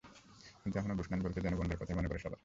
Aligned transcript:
কিন্তু 0.63 0.79
এখনো 0.79 0.93
ব্রুসনান 0.95 1.21
বলতে 1.21 1.41
যেন 1.41 1.53
বন্ডের 1.55 1.77
কথাই 1.77 1.95
মনে 1.95 2.07
পড়ে 2.07 2.19
সবার 2.19 2.33
আগে। 2.33 2.39